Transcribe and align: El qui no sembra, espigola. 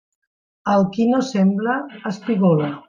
El 0.75 0.87
qui 0.95 1.07
no 1.11 1.21
sembra, 1.29 1.77
espigola. 2.15 2.77